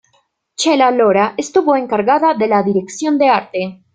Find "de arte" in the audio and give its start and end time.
3.19-3.83